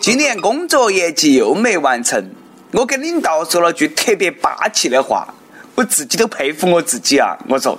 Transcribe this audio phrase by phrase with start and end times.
[0.00, 2.30] 今年工作业绩又没完成，
[2.72, 5.32] 我跟领导说了句特别霸气的话，
[5.74, 7.38] 我自己都佩服我自己啊！
[7.48, 7.78] 我说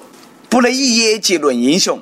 [0.50, 2.00] 不能以业绩论英雄，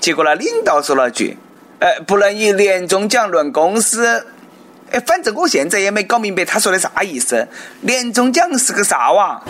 [0.00, 1.36] 结果呢，领导说了句，
[1.80, 4.26] 呃，不能以年终奖论公司。
[4.90, 7.46] 哎，反正我现在也没搞明白他说的啥意思，
[7.80, 9.42] 年终奖是个啥哇？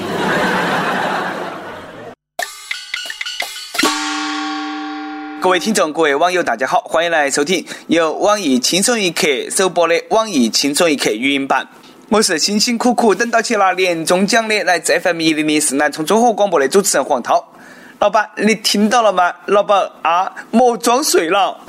[5.40, 11.68] 各位听众，各位网友，大家好，欢迎来收听由网易轻松一刻首播的网易轻松一刻语音版。
[12.08, 17.52] 我是辛辛苦苦等到起拿年终奖的来自 FM 一零零四南充综合广播的主持人黄涛。
[17.98, 19.32] 老板，你听到了吗？
[19.46, 21.60] 老板啊，莫装睡了。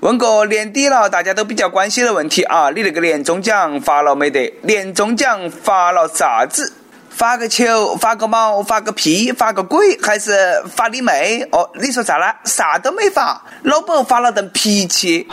[0.00, 4.52] 问个年底了，大家都比较关心的问题啊，你那个年终奖发了没得？
[4.62, 6.72] 年终奖发了啥子？
[7.18, 11.42] 发个球，发个毛，发个屁，发个鬼，还是发你妹？
[11.50, 12.32] 哦，你说啥呢？
[12.44, 15.26] 啥都没发，老板发了顿脾气，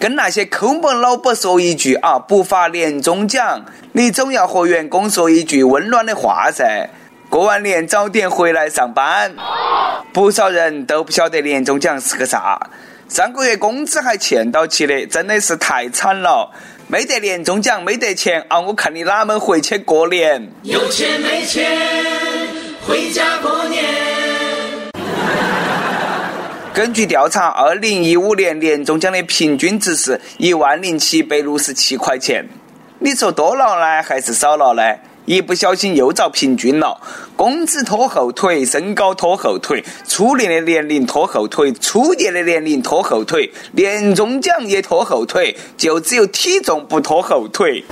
[0.00, 6.90] 跟那些抠门老板说一句啊，不发年终奖，你总要和员工说一句温暖的话噻。
[7.30, 9.36] 过完年早点回来上班。
[10.12, 12.58] 不少人都不晓得年终奖是个啥，
[13.08, 16.50] 上个月工资还欠到起的，真的是太惨了。
[16.86, 18.60] 没得年终奖，没得钱啊！
[18.60, 20.52] 我看你哪们回去过年？
[20.62, 21.66] 有钱没钱，
[22.86, 23.82] 回家过年。
[26.74, 32.46] 根据调查，二零一五年年终奖的平均值是一万零七百六十七块钱。
[32.98, 34.82] 你说多了呢，还是少了呢？
[35.26, 37.00] 一不小心又遭平均了，
[37.34, 47.82] 工资拖后腿，身高拖后腿，初恋的年龄拖后腿，初夜的年龄拖后腿，年终奖也拖后腿，就只有体重不拖后腿。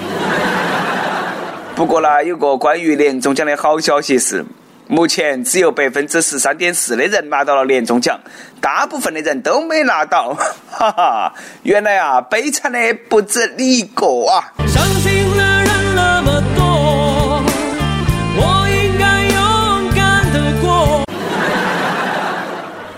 [1.75, 4.45] 不过呢，有个关于年终奖的好消息是，
[4.87, 8.21] 目前只有百分之十三点四的人拿到了年终奖，
[8.61, 10.37] 大部分的人都没拿到。
[10.71, 14.53] 哈哈，原来啊，悲惨的不止你一个啊！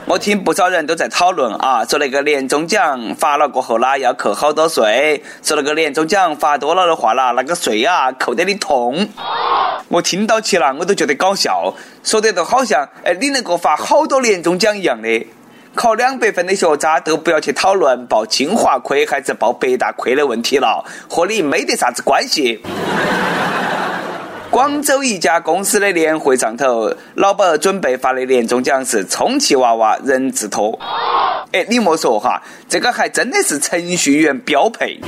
[0.07, 9.09] 我听不少人都在讨论啊，说那个年终奖发了过后啦，要扣好多税；说那个年终奖发多了的话啦，那个税啊扣得你痛。
[9.89, 15.27] 我听到起了，我都觉得搞笑，说的都好像哎，你能够发好多年终奖一样的。
[15.75, 22.63] 考两百分的学渣都不要去讨论报清华亏还是报北大亏的问题了，和你没得啥子关系。
[24.55, 30.79] 广州一家公司的年会上头，老板准备发的年终奖是充气娃娃人字拖。
[31.51, 35.01] 哎，你莫说哈，这个还真的是程序员标配。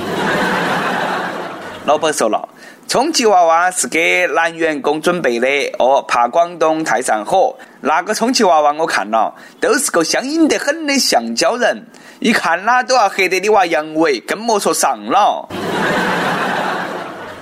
[1.84, 2.48] 老板说了，
[2.88, 5.46] 充气娃娃是给男员工准备的
[5.78, 7.54] 哦，怕广东太上火。
[7.82, 11.84] 那个充气娃娃我看了，都是个相应得很的橡胶人，
[12.18, 15.48] 一看啦都要黑得你娃阳痿，更莫说上了。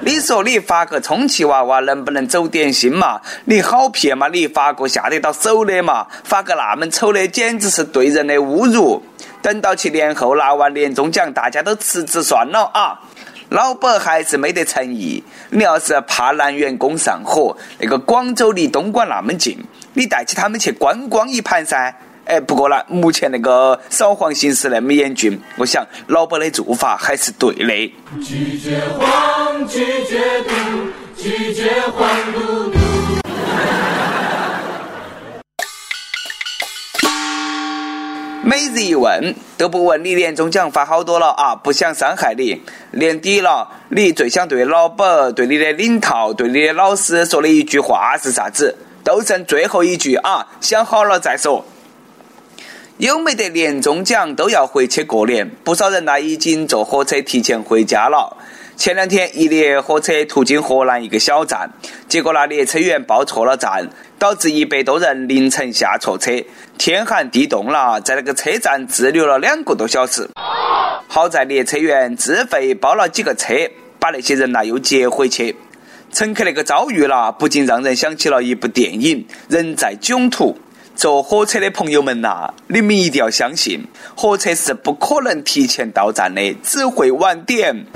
[0.05, 3.19] 你说你发个充气娃娃能不能走点心嘛？
[3.47, 4.29] 你好骗嘛？
[4.29, 6.07] 你发个下得到手的嘛？
[6.25, 9.03] 发个那么丑的，简直是对人的侮辱。
[9.41, 13.01] 等到去年后拿完年终奖，大家都辞职算了啊！
[13.49, 15.25] 老板还是没得诚意。
[15.49, 19.59] 你要是怕男员工上火，那个广州离东莞那么近，
[19.95, 21.95] 你带起他们去观光一盘噻。
[22.27, 27.93] 哎，不过呢，目前那个扫黄形势那么严峻，我想老板的做法还是对的。
[28.23, 30.55] 拒绝黄，拒绝毒，
[31.17, 32.79] 拒绝黄嘟嘟。
[38.43, 42.62] 每日一问都不问你年终奖发好多了啊，不想伤害你。
[42.93, 48.75] 年底了，你最想对老板、对你的领导、对你的老师说的一句话是啥子？
[49.03, 51.62] 都剩最后一句啊，想好了再说。
[52.99, 58.37] 有没得年终奖都要回去过年，不少人呢已经坐火车提前回家了。
[58.77, 61.69] 前两天一列火车途经河南一个小站，
[62.09, 66.31] 结果那列车员报错了站，导致一百多人凌晨下错车。
[66.78, 70.31] 天寒地冻了，在那个车站滞留了两个多小时。
[71.08, 73.55] 好在列车员自费包了几个车，
[73.99, 75.56] 把那些人呢又接回去。
[76.12, 80.52] 乘客那个遭遇了，不禁让人想起了一部电影《人在囧途》。
[80.96, 83.87] 坐火车的朋友们呐，你们一定要相信，
[84.17, 87.87] 火车是不可能提前到站的，只会晚点。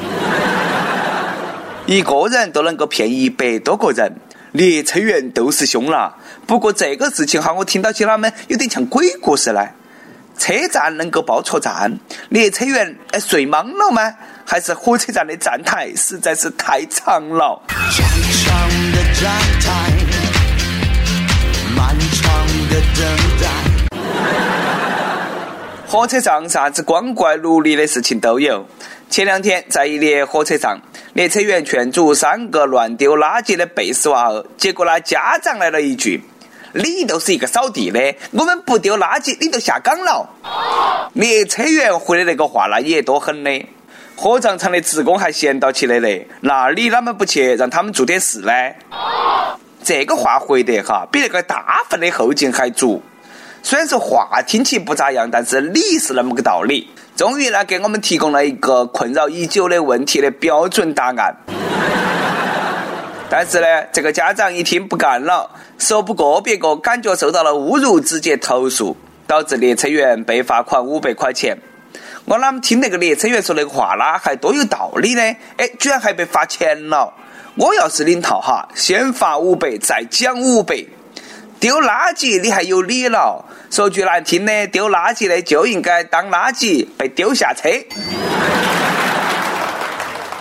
[1.86, 4.12] 一个人都能够骗一百多个人，
[4.52, 6.16] 列车员都是凶了。
[6.46, 9.66] 不过这个事情哈，我听到起他们有点像鬼故事呢。
[10.36, 11.98] 车站能够报错站，
[12.28, 14.14] 列车员哎睡懵了吗？
[14.44, 17.60] 还是火车站的站台实在是太长了？
[25.90, 28.66] 火车上啥子光怪陆离的事情都有。
[29.08, 30.78] 前两天在一列火车上，
[31.14, 36.22] 列车员劝阻三个乱丢垃圾的贝斯娃儿，结果呢，家长来了一句
[36.74, 40.28] ：“你都是一个扫地的，我们不丢垃圾，你都下岗了。”
[41.14, 43.66] 列车员回的那个话，那也多狠的。
[44.14, 48.52] 火葬场的职工还闲到起的嘞，那你啷们不去让他们做点事呢？
[49.82, 53.02] 这个话回得哈，比那个大粪的后劲还足。
[53.62, 56.88] 虽然说话听起不咋样，但是理是那么个道理。
[57.16, 61.36] 终于呢，给我们提供了一个困扰已久的问题的标准答案。
[63.28, 68.96] 但是呢，这个家长一听不干了，说不过别个，感觉受到了侮辱，直接投诉，
[69.26, 71.58] 导致列车员被罚款五百块钱。
[72.24, 75.22] 我啷么听那个列车员说那个话啦，还多有道理呢？
[75.56, 77.12] 哎，居然还被罚钱了！
[77.56, 80.86] 我要是领导哈，先罚五百，再奖五百。
[81.60, 83.44] 丢垃圾你还有理了？
[83.70, 87.68] 说句难听的，丢垃圾的就应该当垃圾被丢下车。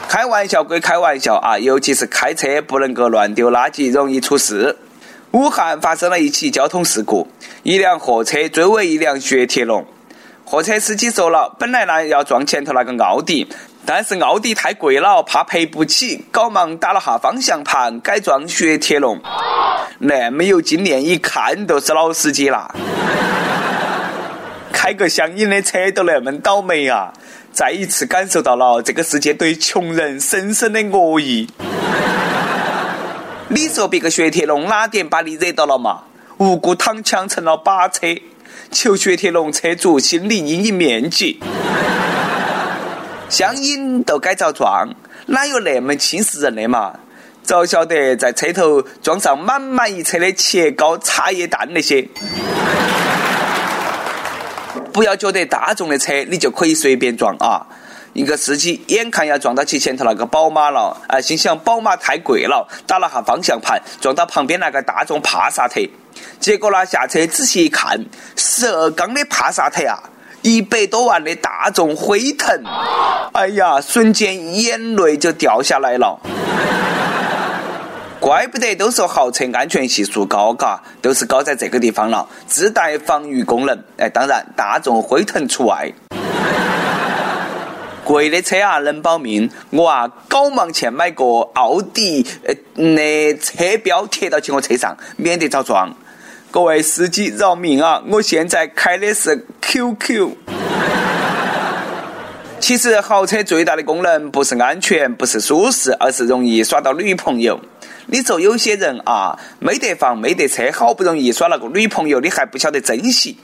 [0.08, 4.78] 开玩笑归开玩笑啊，尤其是开车不能够乱丢垃圾，容易出事。
[5.32, 7.28] 武汉发生了一起交通事故，
[7.64, 9.86] 一辆货车追尾一辆雪铁龙，
[10.46, 13.48] 货车司机说了，本来呢要撞前头那个奥迪，
[13.90, 19.18] 但是奥迪太贵了，怕赔不起，赶忙打了下方向盘，改装雪铁龙。
[20.00, 22.70] 那么有经验，一看都是老司机啦。
[24.74, 27.14] 开个相应的车都那么倒霉啊！
[27.54, 31.48] 再一次感受到了这个世界对穷人深深的恶意。
[33.48, 36.02] 你说别个雪铁龙哪点把你惹到了嘛？
[36.40, 38.22] 无辜躺枪成了靶车，
[38.70, 41.40] 求雪铁龙车主心理阴影面积。
[43.30, 44.88] 相应都该遭撞，
[45.26, 46.94] 哪有那么轻视人的嘛？
[47.44, 52.08] 早晓得在车头装上满满一车的切糕、茶叶蛋那些，
[54.92, 57.68] 不要觉得大众的车你就可以随便撞啊！
[58.14, 65.82] 一个司机眼看要撞到其前头那个宝马了，啊，心想宝马太贵了，打了下方向盘，撞到旁边那个大众帕萨特，
[66.40, 68.04] 结果呢下车仔细一看，
[68.36, 70.02] 十二缸的帕萨特啊，
[70.48, 72.64] 一百多万的大众辉腾，
[73.34, 76.18] 哎呀，瞬间眼泪就掉下来了。
[78.22, 83.78] 怪不得都说豪车安全系数高，嘎，都是高在这个地方了，自带防御功能。
[83.98, 85.92] 哎，当然，大众辉腾除外。
[88.06, 89.50] 贵的车啊，能保命。
[89.72, 95.94] 我啊，赶忙去买个奥迪，呃，那车标贴到起我车上，免得遭撞。
[96.50, 98.02] 各位司机饶命啊！
[98.08, 100.32] 我现在开的是 QQ。
[102.60, 107.60] 其实豪车最大的功能不是安全，不是舒适，而是容易耍到女朋友。
[108.08, 113.38] 你说有些人啊，没得房没得车，好不容易耍了个女朋友，你还不晓得珍惜。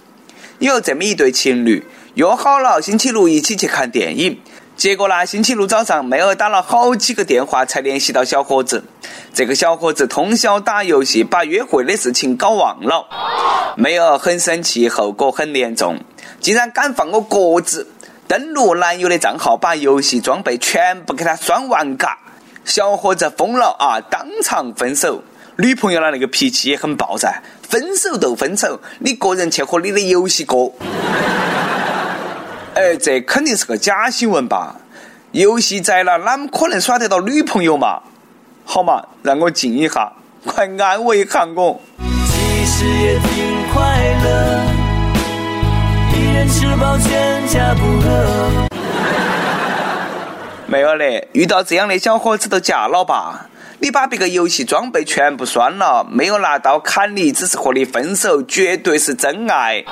[0.59, 1.83] 有这么一对情侣，
[2.15, 4.39] 约好了星期六一起去看电影，
[4.75, 8.83] 结果呢，星期六早上妹儿打了好几个电话才联系到小伙子。
[9.33, 13.07] 这个小伙子通宵打游戏，把约会的事情搞忘了。
[13.77, 15.99] 妹儿很生气，后果很严重，
[16.39, 17.87] 竟然敢放我鸽子，
[18.27, 22.17] 登录男友的账号，把游戏装备全部给他删完嘎。
[22.65, 24.01] 小伙子疯了啊！
[24.09, 25.21] 当场分手，
[25.57, 27.43] 女朋友呢那个脾气也很暴噻。
[27.61, 30.73] 分手就分手，你个人去和你的游戏过。
[32.75, 34.75] 哎，这肯定是个假新闻吧？
[35.31, 38.01] 游戏宅了，哪么可能耍得到女朋友嘛？
[38.65, 41.79] 好嘛，让我静一下，快安慰一下我。
[41.99, 43.83] 其实也挺快
[44.23, 44.65] 乐，
[46.13, 48.67] 一人吃饱全家不饿。
[50.65, 53.49] 没有嘞，遇到这样的小伙子都嫁了吧？
[53.83, 59.83] 你把别个游戏装备全部删了，没有拿刀砍你，只是和你分手，绝对是真爱。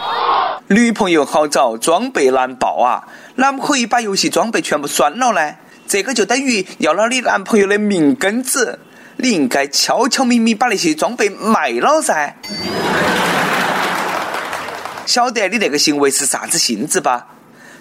[0.67, 3.03] 女朋友好找，装备难爆啊！
[3.35, 5.55] 哪么可以把游戏装备全部删了呢？
[5.89, 8.79] 这个就等于要了你男朋友的命根子。
[9.17, 12.37] 你应该悄悄咪咪把那些装备卖了噻。
[15.05, 17.27] 晓得你那个行为是啥子性质吧？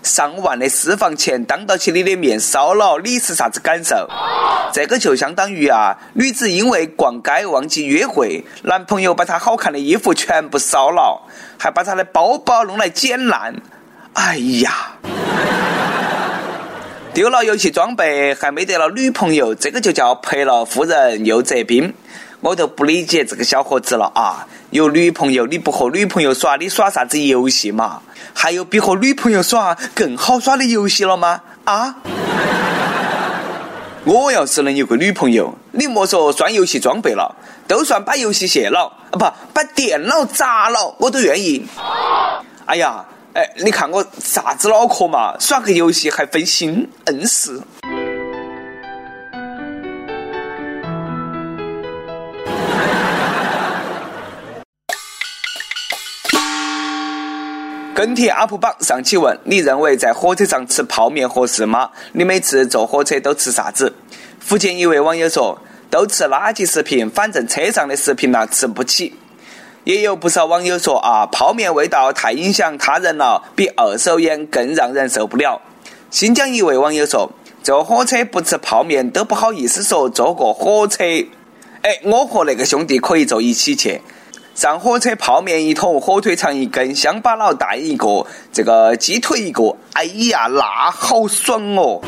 [0.03, 4.09] 上万的私房钱当到起你的面烧了，你是啥子感受？
[4.73, 11.21] 这个就相当于啊，女子因为逛街忘记约会，男朋友把她好看的衣服全部烧了，
[11.59, 13.55] 还把她的包包弄来捡烂。
[14.15, 14.93] 哎呀，
[17.13, 21.93] 丢了游戏装备还没得了女朋友，这个就叫赔了夫人又折兵。
[22.41, 24.47] 我都不理解这个小伙子了啊！
[24.71, 28.01] 有女朋友你不和女朋友耍，你耍啥子游戏嘛？
[28.35, 31.41] 还有比和女朋友耍更好耍的游戏了吗？
[31.65, 31.97] 啊！
[34.05, 37.37] 我要是能有个女朋友，你莫说装游戏装备了，
[37.69, 39.19] 都算把游戏卸了，啊不，
[39.53, 41.67] 把电脑砸了，我都愿意。
[42.65, 45.35] 哎呀，哎，你看我啥子脑壳嘛？
[45.39, 47.61] 耍个游戏还分心，硬是。
[58.01, 61.91] 跟帖 UP 榜上期问：你认为在火车上吃泡面合适吗？
[62.13, 63.93] 你每次坐火车都吃啥子？
[64.39, 69.13] 福建一位网友说：都吃垃圾食品，反正车上的食品呢吃不起。
[69.85, 75.61] 也有不少网友说啊，泡面味道太影响他人了，比二手烟更让人受不了。
[76.11, 77.31] 新疆一位网友说：
[77.63, 81.05] 坐火车不吃泡面都不好意思说坐过火车。
[81.83, 84.01] 哎，我和那个兄弟可以坐一起去。
[84.55, 92.01] 上火车泡面一桶，火腿肠一根，乡巴佬蛋一个，这个鸡腿一个，哎呀，那好爽哦！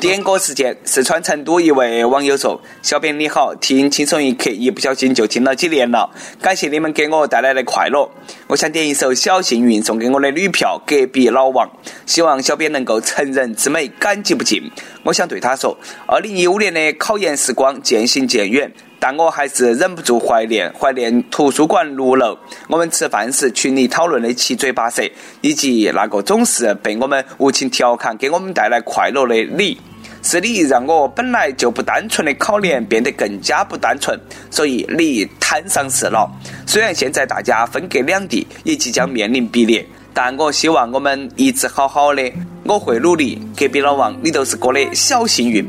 [0.00, 6.10] 点歌时间，四川成都一位网友说：“小编你好，听轻松一刻，一不小心就听了几年了，
[6.40, 8.10] 感谢你们给我带来的快乐。
[8.48, 11.70] 我想点一首《小幸运》送给我的女票隔壁老王，
[12.04, 14.68] 希望小编能够成人之美，感激不尽。
[15.04, 18.72] 我想对他说：二零一五年的考研时光渐行渐远。”
[19.04, 25.02] 但我还是忍不住怀念，怀念图书馆六楼，我们吃饭时群里讨论的七嘴八舌，
[25.40, 29.76] 以及那个总是被我们无情调侃、给我们带来快乐的你。
[30.22, 34.16] 是你让我本来就不单纯的考研变得更加不单纯，
[34.52, 36.30] 所以你摊上事了。
[36.64, 42.22] 虽然现在大家分隔两地，也即将面临毕业，但我希望我们一直好好的。
[42.64, 43.40] 我会努力。
[43.58, 45.66] 隔壁老王，你都是哥的小幸运。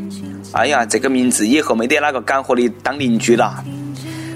[0.52, 3.64] 哎呀，这个名字以后没得哪个敢和你当邻居了。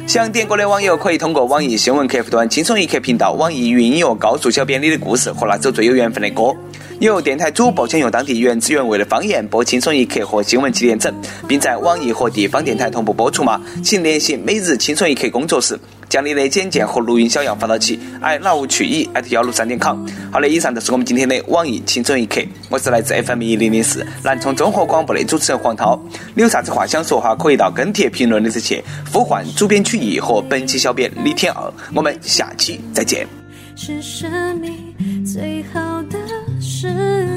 [0.08, 6.56] 想点歌的网友可以通过网易新闻客户端“轻松一刻”频道、网易云音乐告诉小编你的故事和那首最有缘分的歌。
[7.00, 11.14] 有电台主播想用当地原汁原味的方言播《轻松一刻》和新闻七点整，
[11.48, 13.62] 并在网易和地方电台同步播出吗？
[13.84, 15.78] 请联系每日《轻松一刻》工作室。
[16.10, 20.06] 将你的简介和录音小样发到起 i love 去以幺六三点 com。
[20.32, 22.42] 好的，以上就是我们今天的网易轻松一刻。
[22.70, 26.00] 我是来自 FM 一零零四南充综合广播的主持人黄涛。
[26.34, 27.36] 你有啥子话想说哈？
[27.36, 31.74] 可以到跟帖评论里头去呼唤主编曲艺和本期小编李天二。
[31.94, 33.28] 我们下期再见。
[33.76, 34.74] 是生命
[35.26, 36.18] 最好的
[36.60, 36.90] 事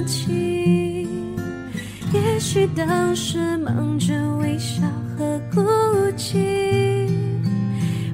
[0.07, 1.09] 情。
[2.13, 4.83] 也许当时忙着微笑
[5.19, 5.63] 和哭
[6.17, 7.10] 泣。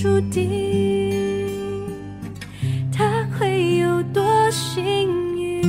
[0.00, 1.10] 注定，
[2.92, 5.60] 他会有多幸运？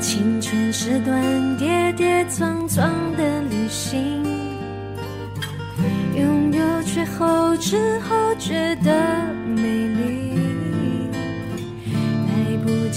[0.00, 4.24] 青春是段跌跌撞撞的旅行。
[6.16, 8.90] 拥有却后知后觉的